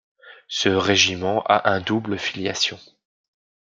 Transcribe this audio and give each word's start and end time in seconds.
Ce 0.47 0.67
régiment 0.69 1.43
a 1.43 1.69
un 1.69 1.79
double 1.79 2.17
filiation. 2.17 2.79